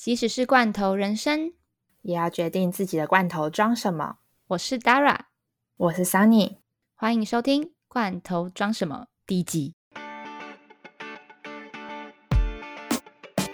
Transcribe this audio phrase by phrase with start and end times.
[0.00, 1.54] 即使是罐头人生，
[2.02, 4.18] 也要决定自己的罐头装什么。
[4.46, 5.22] 我是 Dara，
[5.76, 6.58] 我是 Sunny，
[6.94, 9.74] 欢迎收听《罐头装什么》第一集。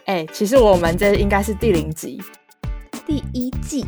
[0.04, 2.20] 哎，其实我们这应该是第零集，
[3.06, 3.86] 第一季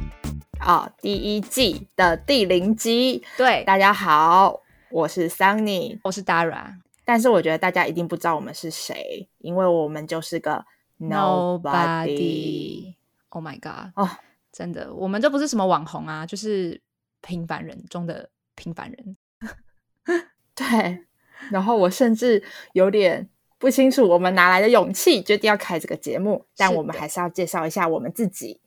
[0.66, 3.23] 哦，第一季的第零集。
[3.36, 6.79] 对，大家好，我是 Sunny，我是 Dara。
[7.04, 10.64] 但是我觉得大家一定不知道我们是谁，因为我们就是个
[10.98, 12.94] nobody。
[13.29, 13.93] Oh my god！
[13.96, 14.08] 哦，
[14.52, 16.80] 真的，我们这不是什么网红啊，就是
[17.21, 19.16] 平凡人中的平凡人。
[20.54, 21.04] 对，
[21.50, 28.60] 然后我甚至有点不清楚我们哪来的勇气决定要开这个节目，但我们还是要介绍一下我们自己。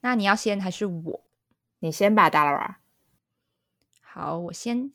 [0.00, 1.20] 那你要先还是我？
[1.80, 2.76] 你先吧，Dara。
[4.00, 4.90] 好，我先。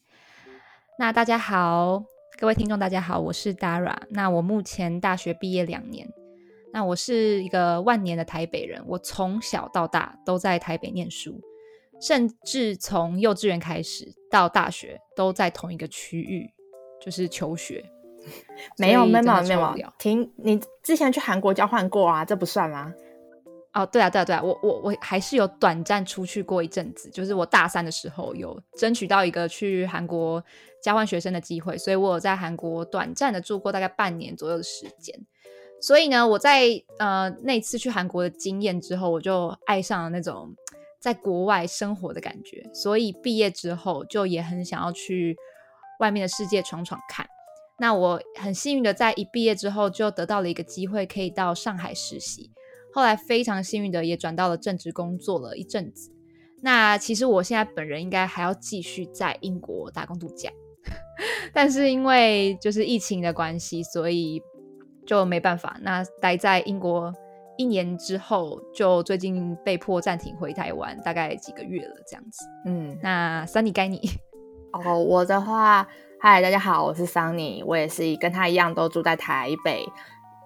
[0.98, 2.04] 那大家好。
[2.40, 3.96] 各位听众，大家好，我是 Dara。
[4.10, 6.12] 那我目前大学毕业两年，
[6.72, 8.84] 那我是一个万年的台北人。
[8.88, 11.42] 我从小到大都在台北念书，
[12.02, 16.50] 甚至从幼稚园开始到大学都在同一个区域，
[17.02, 17.84] 就是求学。
[18.78, 19.94] 没有，没有，没有。
[19.98, 22.24] 停，你之前去韩国交换过啊？
[22.24, 22.94] 这不算吗？
[23.74, 30.44] 哦，对啊，对啊，对啊，我我我还是有短暂出去过一阵子，就是我大三的时候有争取到一个去韩国
[30.84, 35.16] 交换学生的机会，所以我有在韩国短暂的住过大概半年左右的时间。
[35.82, 40.54] 所以呢，我在呃那次去韩国的经验之后，我就爱上了那种
[41.00, 45.38] 在国外生活的感觉，所以毕业之后就也很想要去
[46.00, 47.26] 外面的世界闯闯看。
[47.82, 52.52] 那我很幸运的在一毕业之后就得到了一个机会，可以到上海实习。
[52.94, 56.12] 后来非常幸运的也转到了正职工作了一阵子。
[56.62, 60.52] 那其实我现在本人应该还要继续在英国打工度假，
[61.54, 64.42] 但是因为就是疫情的关系，所以
[65.10, 65.76] 就没办法。
[65.82, 67.12] 那待在英国
[67.58, 72.46] 一年之后，就最近被迫暂停回台湾，大概几个月了这样子。
[72.68, 74.00] 嗯，那 Sunny 该你
[74.72, 75.00] 哦。
[75.00, 75.88] 我的话，
[76.20, 79.84] 嗨，大家好，我是 Sunny，我也是跟他一样都住在台北。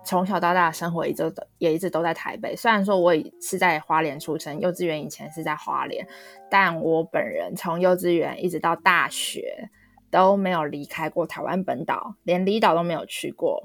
[0.05, 2.55] 从小到大的生活一直也一直都在台北。
[2.55, 6.07] 虽然说我是在花莲出生，幼稚园以前是在花莲，
[6.49, 9.69] 但我本人从幼稚园一直到大学
[10.09, 13.61] 都没有离开过台湾本岛，连离岛都没有去过。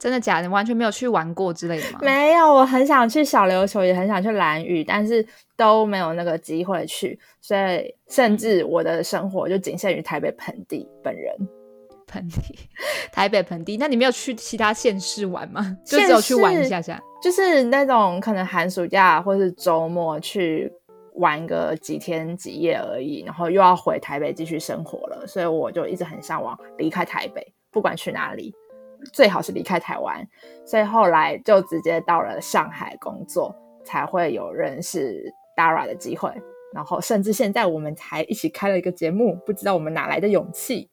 [0.00, 0.48] 真的假的？
[0.48, 2.00] 完全没有去玩过之类的吗？
[2.02, 5.24] 没有，我很想去小琉球，也很想去蓝屿，但是
[5.56, 11.32] 都没有那个机会去，所以甚至我的生活就仅限于台北盆地本人。
[12.06, 12.40] 盆地，
[13.12, 15.76] 台北盆地，那你没有去其他县市玩吗？
[15.86, 20.72] 就只有去玩一下下，就是那种可能寒暑假或是周末去
[21.14, 28.52] 玩个几天几夜而已，然后又要回台北继续生活了，所以我就一直很向往离开台北，不管去哪里，
[29.12, 30.26] 最好是离开台湾。
[30.64, 36.32] 所以后来就直接到了上海工作，才会有认识 Dara 的机会，
[36.72, 40.90] 然后甚至现在我们才一起开了一个节目，不知道我们哪来的勇气。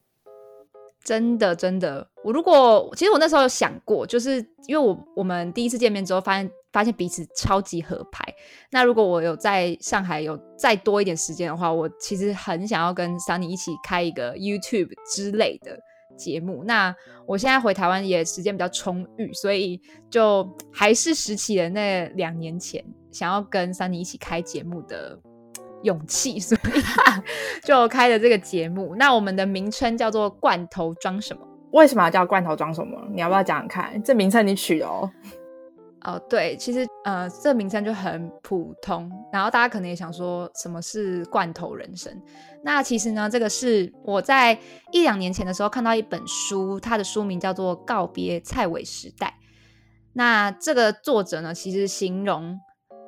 [1.04, 8.22] 真的，真的，我如果其实我那时候有想过，就是因为我我们第一次见面之后，发现发现彼此超级合拍。
[8.70, 15.78] 那如果我有在上海有再多一点时间的话，我其实很想要跟 Sunny 一起开一个 YouTube 之类的
[16.18, 16.62] 节目。
[16.66, 19.80] 那我现在回台湾也时间比较充裕，所以
[20.10, 25.18] 就还是拾起了那两年前想要跟三妮一起开节目的。
[25.84, 26.60] 勇气，所以
[27.64, 28.96] 就开了这个节目。
[28.96, 31.40] 那我们的名称叫做“罐头装什么”？
[31.70, 33.00] 为什么要叫“罐头装什么”？
[33.14, 34.02] 你要不要讲讲看？
[34.02, 35.08] 这名称你取的哦。
[36.04, 39.10] 哦，对，其实呃，这名称就很普通。
[39.32, 42.12] 然后大家可能也想说，什么是罐头人生？
[42.62, 44.58] 那其实呢，这个是我在
[44.92, 49.26] 一两年前的时候看到一本书，它的书名叫做《告别蔡伟时代》。
[50.12, 52.58] 那这个作者呢，其实形容。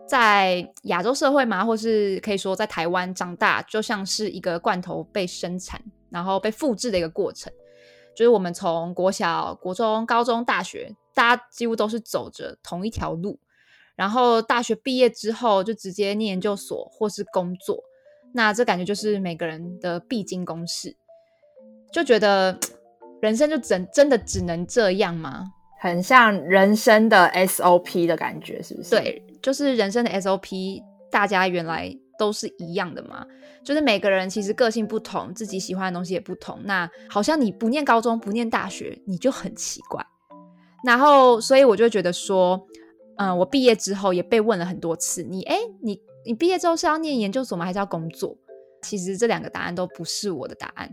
[0.09, 5.81] 在亚洲社会嘛，或是可以说在台湾长大，就像是一个罐头被生产，
[6.11, 7.53] 然后被复制的一个过程。
[8.17, 13.39] 就是我们从国小、国中、高中、大学，大家几乎都是走着同一条路。
[13.97, 17.83] 然后大学毕业之后，就直接念研究所或是工作。
[18.33, 20.97] 那这感觉就是每个人的必经公式。
[21.93, 22.59] 就觉得
[23.21, 25.53] 人生就真真的只能这样吗？
[25.81, 28.91] 很像人生的 SOP 的感觉，是不是？
[28.91, 29.23] 对。
[29.43, 33.27] 就是人生的 SOP，大家原来都是一样的嘛？
[33.65, 36.61] 就是每个人其实个性不同，自己喜欢的东西也不同。
[36.65, 40.07] 那好像你不念高中，不念大学，你就很奇怪。
[40.85, 42.67] 然后，所以我就觉得说，
[43.17, 47.65] 嗯，我毕业之后也被问了很多次，你哎，你你毕业之后是要念研究所吗？
[47.65, 48.37] 还是要工作？
[48.83, 50.91] 其实这两个答案都不是我的答案，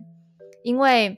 [0.64, 1.18] 因为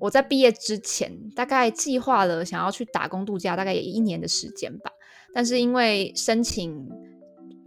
[0.00, 4.90] 我在毕业之前大概计划了想要去打工度假，大概也一年的时间吧。
[5.32, 6.88] 但是因为申请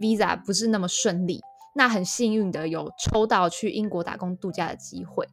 [0.00, 1.40] visa 不是那么顺利。
[1.74, 5.26] 那很幸运的有抽到去英国打工度假的机会。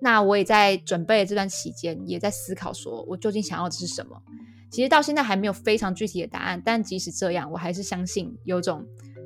[0.00, 4.20] 那我也在准备这段期间，也在思考说我究竟想要的是什么。
[4.70, 8.84] 其实到现在还没有非常具体的答案，但即使这样，我还是相信有种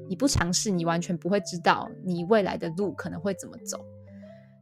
[0.08, 3.84] 你不尝试，你完全不会知道你未来的路可能会怎么走。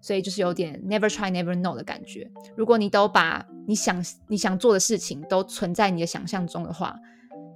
[0.00, 2.30] 所以就是有点 never try never know 的感觉。
[2.56, 6.96] 如果你都把你想你想做的事情都存在你的想象中的话，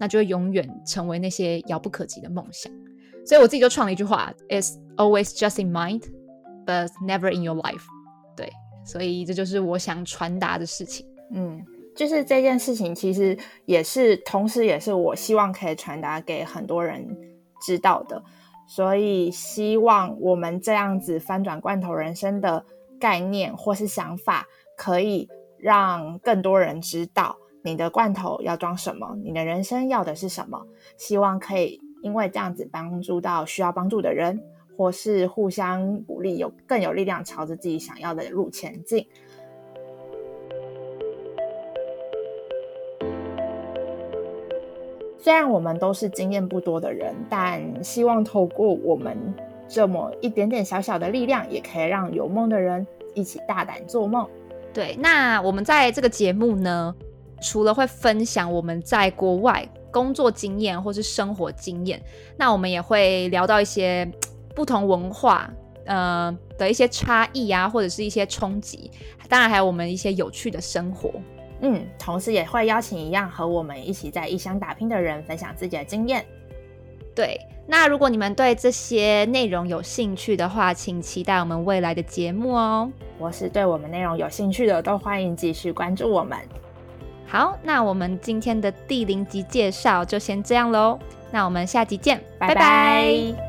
[0.01, 2.71] 那就会永远成为那些遥不可及的梦想。
[3.25, 6.03] 所以我自己就创了一句话：It's always just in mind,
[6.67, 7.85] but never in your life。
[8.85, 11.07] 所以这就是我想传达的事情。
[11.31, 11.65] 嗯，
[11.97, 17.07] 就是这件事情其实也是，同时也是我希望可以传达给很多人
[17.61, 18.23] 知道的。
[18.67, 22.65] 所以希望我们这样子翻转罐头人生的
[22.99, 24.47] 概念或是想法，
[24.77, 25.29] 可以
[25.59, 30.67] 让更多人知道你的罐头要装什么，你的人生要的是什么。
[30.97, 34.41] 希望可以因为这样子帮助到需要帮助的人，
[34.77, 39.07] 或是互相鼓励，有更有力量朝着自己想要的路前进。
[45.19, 49.17] 虽然我们都是经验不多的人，但希望透过我们
[49.69, 52.85] 这么一点点小小的力量，也可以让有梦的人
[53.15, 54.29] 一起大胆做梦。
[54.75, 56.93] 对，那我们在这个节目呢，
[57.41, 62.03] 除了会分享我们在国外工作经验或是生活经验，
[62.37, 64.11] 那我们也会聊到一些
[64.55, 65.51] 不同文化
[65.87, 68.91] 呃的一些差异啊，或者是一些冲击，
[69.29, 71.11] 当然还有我们一些有趣的生活。
[71.61, 76.25] 嗯，同时也会邀请一样和我们一起在异乡打拼的人分享自己的经验。
[77.15, 82.91] 对，那如果你们对这些内容有兴趣的话，请期待我们未来的节目哦。
[83.19, 86.37] 我是对我们内容有兴趣的，都欢迎继续关注我们。
[87.27, 90.99] 好，那我们今天的第零集介绍就先这样喽。
[91.31, 93.42] 那我们下集见，拜拜。